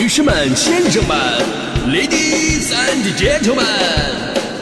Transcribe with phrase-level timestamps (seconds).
[0.00, 1.14] 女士们、先生们
[1.86, 3.62] ，Ladies and Gentlemen，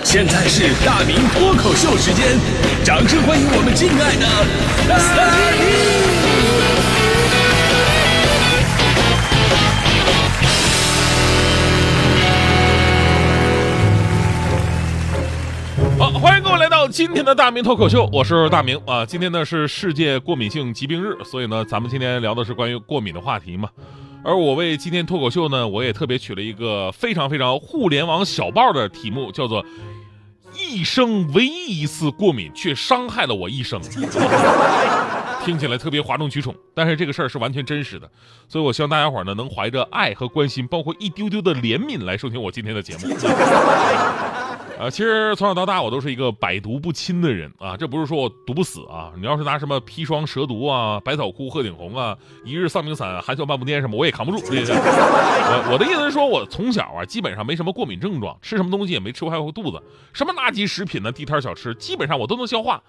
[0.03, 2.37] 现在是大明脱口秀时间，
[2.85, 4.27] 掌声欢迎我们敬爱的
[4.89, 4.99] 大
[15.95, 16.01] 明！
[16.01, 19.07] 好，欢迎各位来到今天的大明脱口秀，我是大明啊。
[19.07, 23.69] 今天呢是世界过敏性疾病日，所以呢，咱们今天聊的是关于过敏的话题嘛。
[24.25, 29.65] 而我为今天脱口秀呢，我也特别取了一个非常非常互联网小报的题目，叫做
[30.55, 33.81] “一生唯一一次过敏却伤害了我一生”，
[35.45, 38.11] 听起来特别哗众取宠，但是这个事儿是完全真实的，
[38.49, 43.15] 所以我希望大家伙儿呢能怀着爱和关心，包括一丢丢的怜悯来收听我今天的节目。
[44.79, 49.13] 啊，其实从小到大我都是一个百毒不侵的人啊，这不是说我毒不死啊。
[49.17, 54.39] 你要是拿什么砒霜、蛇毒啊、百草枯、鹤顶红啊、一日丧命散、含笑半步癫什么，我也扛不住。
[54.47, 62.81] 我我的意思是说，我从小啊基本上没什么过敏症状，吃什么东西也没吃坏过肚子，什么垃圾食品呢、地摊小吃，基本上我都能消化。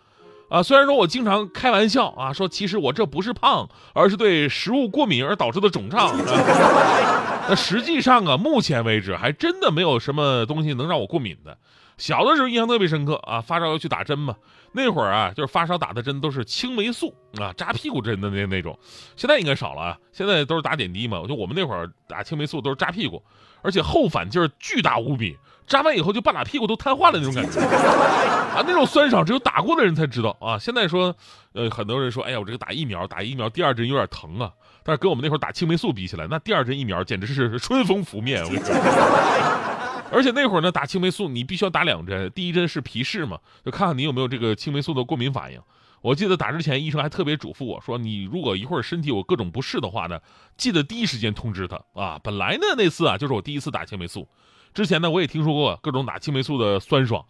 [0.50, 6.12] 啊，虽然说我经常开玩笑啊，说其实我这不是胖，而是对食物过敏而导致的肿胀。
[7.50, 11.58] 那实际上啊，目前为止还真的没有什么东西能让我过敏的。
[12.00, 14.36] 小的时候印象特别深刻啊，发烧要去打针嘛。
[14.72, 18.78] 那会儿啊，就是发烧打的针都是青霉素啊，扎屁股针的那那种。
[19.16, 21.22] 现在应该少了啊，现在都是打点滴嘛。
[21.28, 23.22] 就我们那会儿打青霉素都是扎屁股，
[23.62, 27.60] 而且后反劲儿巨大无比，扎完以后就半拉屁股都瘫痪了那种感觉
[28.56, 30.58] 啊，那种酸爽只有打过的人才知道啊。
[30.58, 31.16] 现在说，
[31.54, 34.52] 呃，很多人说，哎呀，我这个打疫苗，打疫苗第二针有点疼啊，
[34.84, 39.79] 但是跟我们那会儿打青霉素比起来，那第二针疫苗简直是春风拂面，我跟你说。
[40.12, 45.62] 而且那会儿呢，打青霉素你必须要打两针，第一针是皮试嘛，就看看你有没有这个青霉素的过敏反应。
[46.02, 50.20] 我记得打之前，医生还特别嘱咐我说，你如果一会儿身体有各种不适的话呢，
[50.56, 52.20] 记得第一时间通知他啊。
[52.24, 54.28] 本来呢那次啊就是我第一次打青霉素，
[54.74, 57.26] 之前呢我也听说过各种打青霉素的酸爽，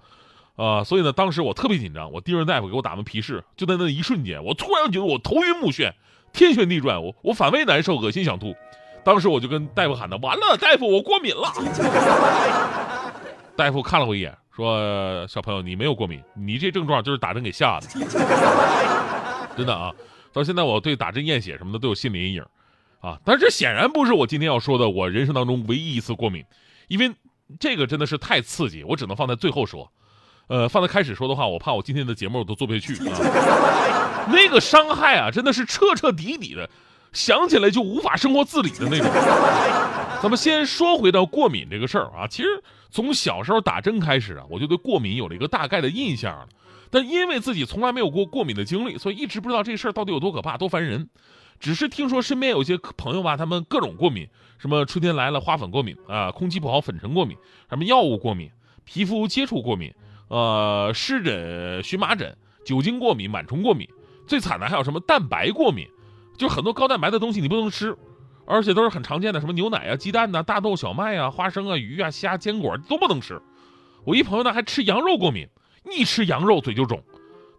[0.55, 5.91] 啊，所以呢当时我特别紧张，我盯着大夫给我打完皮试，就在那一瞬间，我突然觉得我头晕目眩，
[6.31, 8.55] 天旋地转，我我反胃难受，恶心想吐。
[9.09, 11.51] 当时我就跟大夫喊的：“完了，大夫，我过敏了。
[13.57, 17.87] ”大夫看了我一眼，说：“小朋友，你没有过敏，你这症状就是打针给吓的。
[19.57, 19.91] ”真的啊，
[20.31, 22.45] 到现在我对打针验血什么的都有心理阴影
[23.01, 23.17] 啊。
[23.25, 26.45] 但是这显然不是我今天要说的我人生当中唯一一次过敏，
[26.87, 27.11] 因为
[27.59, 29.91] 这个真的是太刺激，我只能放在最后说。
[30.49, 33.17] 呃，放在开始说的话，我怕我今天的节目我都做不下去啊。
[34.31, 36.69] 那个伤害啊，真的是彻彻底底的。
[37.11, 39.07] 想起来就无法生活自理的那种。
[40.21, 46.47] 咱们先说回到过敏这个事儿啊，其实从小时候打针开始啊，我就对过敏有了一个大概的印象了。
[46.91, 51.09] 但因为自己从来没有过过敏的经历，所以一直不知道这事儿到底有多可怕、多烦人。
[51.59, 54.27] 只是听说身边有些朋友吧，他们各种过敏，
[54.57, 57.37] 什么春天来了花粉过敏啊，空气不好粉尘过敏，
[57.69, 58.49] 什么药物过敏，
[58.85, 59.93] 皮肤接触过敏，
[60.29, 63.87] 呃，湿疹、荨麻疹、酒精过敏、螨虫过敏，
[64.25, 65.87] 最惨的还有什么蛋白过敏。
[66.39, 67.95] 就很多高蛋白的东西你不能吃，
[68.47, 73.39] 而且都是很常见的，什么牛奶啊、鸡蛋呐、大豆、小麦啊、花生啊、鱼啊、虾、坚果都不能吃。
[74.05, 75.45] 我一朋友呢还吃羊肉过敏，
[75.95, 77.03] 一吃羊肉嘴就肿。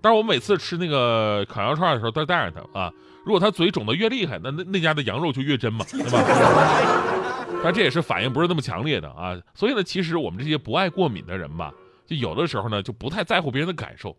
[0.00, 2.90] 但是我每次吃那个烤羊肉串的时候都带着他啊，
[3.22, 6.24] 如果他嘴肿的越厉害，那那那家的羊肉就越真嘛，对吧？
[7.62, 9.38] 但这也是反应不是那么强烈的啊。
[9.54, 11.70] 所以呢，其实我们这些不爱过敏的人吧，
[12.06, 14.16] 就有的时候呢就不太在乎别人的感受，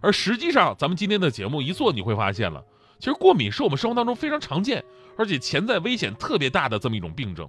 [0.00, 2.62] 而实际上咱们今天的节目一做，你会发现了。
[2.98, 4.82] 其实过敏是我们生活当中非常常见，
[5.16, 7.48] 而且潜在危险特别大的这么一种病症。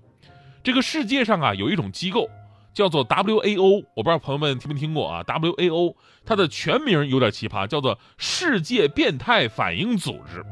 [0.64, 2.28] 这个世界上啊有一种机构
[2.74, 5.96] 叫做 WAO，我不知道朋友们听没听过啊？WAO
[6.26, 10.44] 它的全名有点奇葩，叫做世界变态反应组织。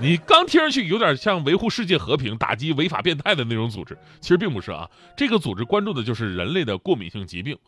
[0.00, 4.88] 你刚听上去有点像维护世界和平、打击违法变态的那种组织，其实并不是啊。
[5.14, 7.58] 这个组织关注的就是人类的过敏性疾病。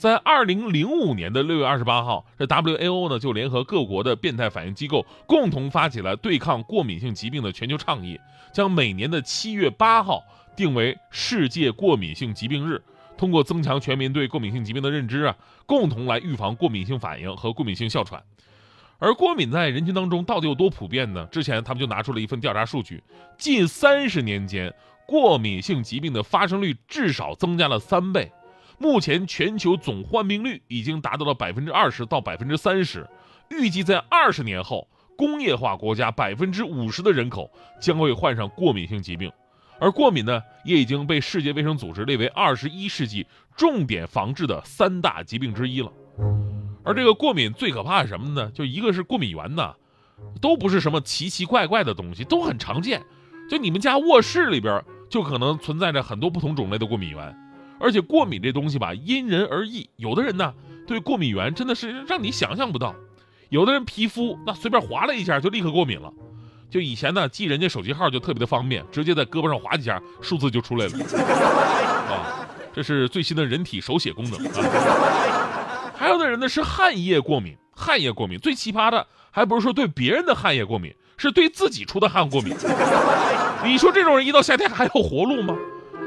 [0.00, 8.18] 在二零零五年的六月二十八号，这 WAO 呢就联合各国的变态反应机构，共同发起了对抗过敏性疾病的全球倡议，
[8.50, 10.24] 将每年的七月八号
[10.56, 12.80] 定为世界过敏性疾病日，
[13.18, 15.36] 通过增强全民对过敏性疾病的认知啊，
[15.66, 18.22] 共同来预防过敏性反应和过敏性哮喘。
[18.98, 21.26] 而过敏在人群当中到底有多普遍呢？
[21.30, 23.02] 之前他们就拿出了一份调查数据，
[23.36, 24.72] 近三十年间，
[25.06, 28.32] 过敏性疾病的发生率至少增加了三倍。
[28.82, 33.06] 目前全球总患病率已经达到了百分之二十到百分之三十，
[33.50, 34.88] 预计在二十年后，
[35.18, 39.30] 工业化国家百分之五十的人口将会患上过敏性疾病，
[39.78, 45.92] 而过敏呢，也已经被世界卫生组织列为二十一世纪重点防治的三大疾病之一了。
[46.82, 48.50] 而这个过敏最可怕是什么呢？
[48.54, 49.74] 就一个是过敏源呐，
[50.40, 53.02] 都不是什么奇奇怪怪的东西，都很常见。
[53.50, 57.36] 就你们家卧室里边就可能存在着很多不同种类的过敏源，
[57.80, 59.88] 而且过敏这东西吧，因人而异。
[59.96, 60.52] 有的人呢，
[60.86, 62.94] 对过敏源真的是让你想象不到；
[63.48, 66.12] 有的人皮肤那随便划了一下就立刻过敏了。
[66.70, 70.92] 就以前呢，记人家手机号就特别的方便，直接在胳膊上划几下，数字就出来了。
[72.12, 75.94] 啊，这是最新的人体手写功能啊。
[75.96, 82.54] 还有的人呢是汗液过敏，汗液过敏最奇葩的还不是说对别人的汗液过敏，是对自己出的汗过敏。
[83.64, 85.56] 你说这种人一到夏天还有活路吗？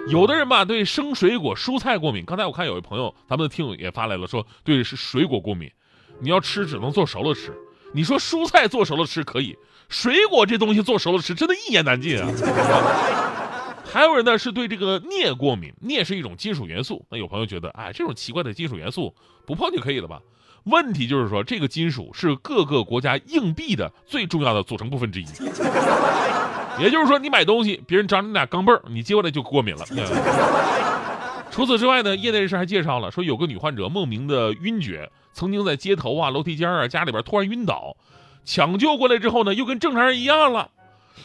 [0.08, 2.26] 有的人吧对生水果、蔬菜过敏。
[2.26, 5.72] 刚才我看有一朋友，咱们的听友也发来了，说对是水果过敏，
[6.20, 7.54] 你要吃只能做熟了吃。
[7.94, 9.56] 你说蔬菜做熟了吃可以，
[9.88, 12.28] 水果这东西做熟了吃真的一言难尽啊。
[13.86, 17.06] 还有人呢是对这个镍过敏，镍是一种金属元素。
[17.10, 19.14] 那有朋友觉得，哎，这种奇怪的金属元素
[19.46, 20.20] 不碰就可以了吧？
[20.64, 25.26] 问题就是说，这个金属是各个国家硬币的最重要的组成部分之一。
[26.80, 29.86] 也就是说，你买东西，别人找你俩钢镚儿，你接过来就过敏了。
[31.52, 37.96] 除此之外呢，业内人士还介绍了，说有个女患者莫名的晕厥，曾经在街头啊、楼梯间啊、家里边突然晕倒，
[38.44, 40.72] 抢救过来之后呢，又跟正常人一样了。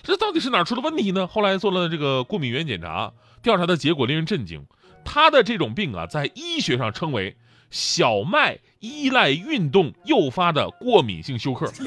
[0.02, 1.26] 这到底是哪出了问题呢？
[1.26, 3.10] 后来做了这个过敏原检查，
[3.42, 4.66] 调查的结果令人震惊，
[5.02, 7.34] 她的这种病啊，在医学上称为
[7.70, 11.72] 小麦依赖运动诱发的过敏性休克。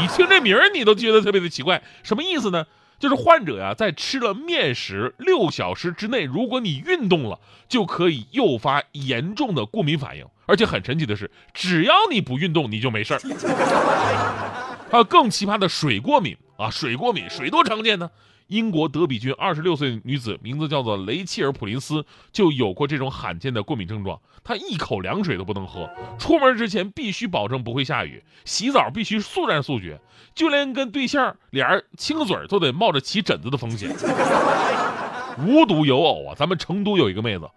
[0.00, 2.66] 你听这名儿，你都觉得特别的奇怪，什么意思呢？
[2.98, 10.24] 就是患者呀，在吃了面食六小时之内，如果你运动了，就可以诱发严重的过敏反应。
[10.46, 13.20] 而且很神奇的是，只要你不运动，你就没事儿。
[14.90, 18.10] 还有更奇葩的水过敏啊，水过敏，水多常见呢。
[18.48, 24.20] 英国德比郡二十六岁女子，名字叫做雷切尔·普林斯，就有过这种罕见的过敏症状。
[24.44, 30.00] 她一口凉水都不能喝，出门之前必须保证不会下雨，洗澡必须速战速决，
[30.34, 33.94] 就连跟对象俩人亲个嘴都得冒着起疹子的风险。
[35.46, 37.48] 无独有偶啊，咱们成都有一个妹子。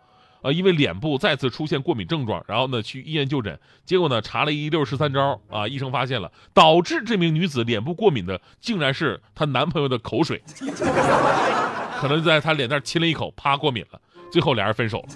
[0.46, 10.40] 呃，因为脸部再次出现过敏症状，然后呢去医院就诊，结果呢查了一溜十三招啊，医生发现了导致这名女子脸部过敏的，竟然是她男朋友的口水，
[11.98, 14.00] 可能在她脸蛋亲了一口，啪过敏了，
[14.32, 15.08] 最后俩人分手了。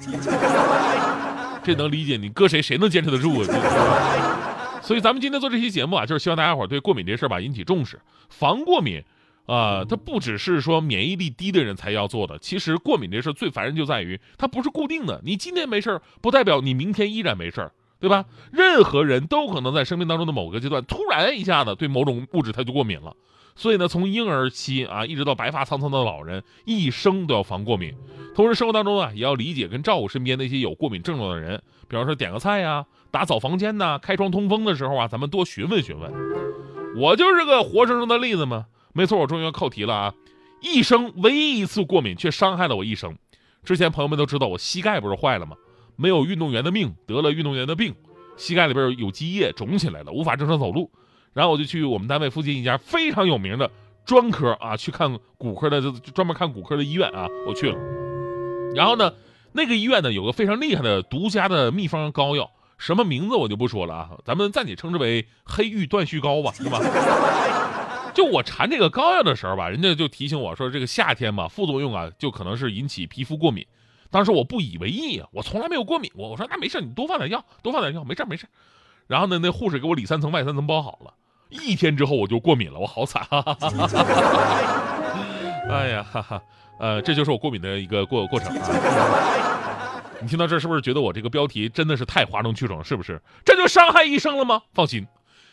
[1.63, 4.81] 这能理解，你搁谁谁能坚持得住啊？
[4.81, 9.03] 所以咱们今天做这期节目啊，就是希望大家伙对过敏这事儿吧引起重视，防过敏。
[9.49, 12.37] 啊，它不只是说免疫力低的人才要做的。
[12.37, 15.19] 其实过敏这事最烦人就在于它不是固定的。
[15.23, 18.25] 你今天没事不代表你明天依然没事对吧？
[18.51, 23.13] 任何人都可能在生命当中的某个阶段，突然一下子对某种物质他就过敏了。
[23.55, 27.93] 所以呢，从婴儿期啊，一直到白发苍苍的老人，一生都要防过敏。
[28.33, 31.61] 同时，生活当中啊，也要理解跟照顾身边那些有过敏症状的人。
[31.89, 36.09] 比方说，点个菜呀，打扫房间呐，开窗通风的时候啊，咱们多询问询问。
[36.95, 38.67] 我就是个活生生的例子嘛。
[38.93, 40.13] 没错，我终于要扣题了啊！
[40.61, 43.15] 一生唯一一次过敏，却伤害了我一生。
[43.63, 45.55] 之前朋友们都知道我膝盖不是坏了吗？
[45.95, 47.95] 没有运动员的命，得了运动员的病，
[48.35, 50.91] 膝盖里边有积液，肿起来了，无法正常走路。
[51.33, 53.69] 然后我就去我们单位附近一家非常有名的
[54.05, 55.81] 专科啊，去看骨科的，
[56.13, 57.77] 专门看骨科的医院啊，我去了。
[58.73, 59.13] 然后呢，
[59.53, 66.79] 那个医院呢有个非常厉害的独家的秘方膏药，什么名字我就不说了啊，咱们暂且称之为黑玉断续膏吧，是吧？
[68.13, 73.65] 就我缠这个膏药的时候吧，人家就提醒我说，这个夏天嘛，副作用啊，就可能是引起皮肤过敏。
[74.11, 76.29] 当时我不以为意啊，我从来没有过敏过。
[76.29, 78.47] 我说那没事，你多放点药，多放点药，没事没事。
[79.07, 81.13] 然后呢，那护士给我里三层外三层包好了。
[81.49, 83.57] 一天之后我就过敏了，我好惨啊。
[85.69, 86.41] 哎呀，哈哈，
[86.79, 88.67] 呃，这就是我过敏的一个过过程啊。
[90.21, 92.83] 你听到这是不是觉得我这个标题真的是太哗众取宠？
[92.83, 93.21] 是不是？
[93.45, 94.63] 这就伤害医生了吗？
[94.73, 95.07] 放心。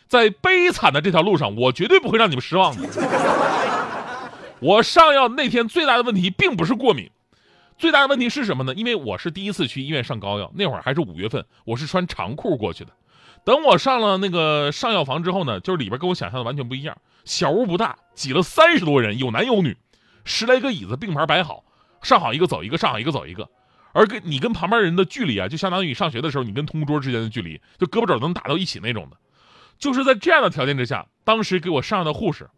[0.07, 2.87] 在悲惨的这条路上，我绝对不会让你们失望的。
[4.59, 7.09] 我上药那天最大的问题并不是过敏，
[7.77, 8.73] 最大的问题是什么呢？
[8.73, 12.91] 因为我是第一次去医院上膏药，那会儿还是五月份，我是穿长裤过去的。
[13.43, 16.97] 等我上了那个上药房之后呢，就是里边跟我想象的完全不一样。
[17.23, 19.77] 小屋不大，挤了三十多人，有男有女，
[20.25, 21.63] 十来个椅子并排摆好，
[22.01, 23.47] 上好一个走一个，上好一个走一个。
[23.93, 29.17] 而跟你跟旁边人的距离啊，就相当于上学的时候你跟同桌之间的距离，就胳膊肘能打到一起那种的。
[29.79, 32.49] 就是在这样的条件之下，当时给我上药的护士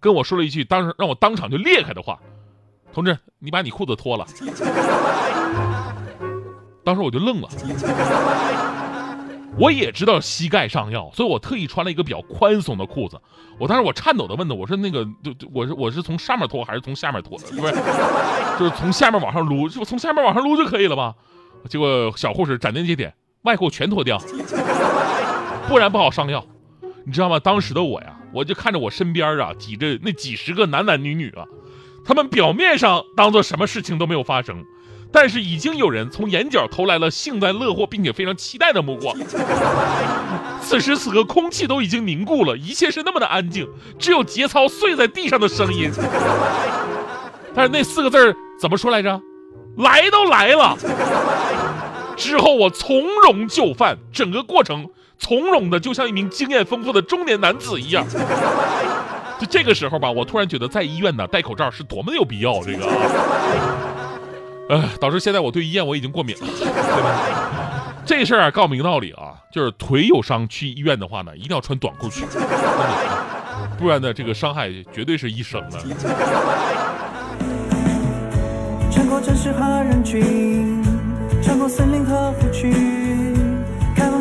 [0.00, 2.18] 跟我说了一句当时让我当场就裂开的话
[2.92, 4.26] ：“同志，你把你裤子脱了。”
[6.84, 7.48] 当时我就愣了。
[9.58, 13.18] 我也知道膝盖上药，所以我特意穿了一个比较宽松的裤子。
[13.58, 17.46] 我当时我颤抖的问他：“我说那个，就我是我是从上面脱还是从下面脱的？
[17.56, 17.72] 不是，
[18.58, 21.14] 就是从下面往上撸，就从下面往上撸就可以了吧？”
[21.70, 24.18] 结果小护士斩钉截铁：“外裤全脱掉，
[25.66, 26.44] 不然不好上药。”
[27.06, 27.38] 你知道吗？
[27.38, 31.46] 当时的我呀，我就看着我身边啊挤着那几十个男男女女啊，
[32.04, 34.64] 他们表面上当做什么事情都没有发生，
[35.12, 39.16] 但是已经有人从眼角投来了幸灾乐祸并且非常期待的目光。
[40.60, 43.68] 此时此刻，空气都已经凝固了，一切是那么的安静，
[44.00, 45.92] 只有节操碎在地上的声音。
[47.54, 49.22] 但是那四个字怎么说来着？
[49.76, 50.76] 来都来了。
[52.16, 58.06] 之后我从容就范，整个过程从容的就像一名经验丰富的中年男子一样。
[59.38, 62.62] 就这个时候吧，我突然觉得在医院呢戴口罩是多么的有必要。
[62.62, 62.86] 这个，
[64.70, 66.46] 呃，导致现在我对医院我已经过敏了。
[66.58, 66.66] 对
[67.02, 67.20] 吧？
[68.06, 72.24] 这事儿啊，告明道理啊，就是腿有伤去医院的话呢，一定要穿短裤去，
[73.78, 75.78] 不然呢，这个伤害绝对是一生的。
[78.92, 80.82] 穿过城市和人群，
[81.42, 83.25] 穿过森林和湖区，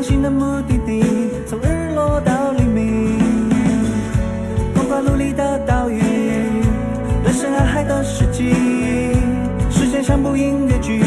[0.07, 1.03] 新的目的地，
[1.47, 3.17] 从日落到黎明。
[4.75, 5.99] 风花陆离的岛屿，
[7.23, 8.53] 人生爱海的世纪，
[9.71, 11.01] 时间像部音乐剧，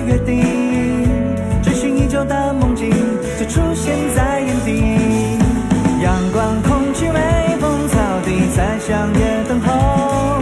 [0.00, 0.42] 约定，
[1.62, 2.90] 追寻已久的梦境
[3.38, 5.38] 就出现在眼底。
[6.02, 10.38] 阳光、空气、微风、草地，在相约等候，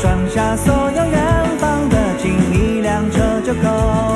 [0.00, 4.15] 装下所有远方的景，一辆车就够。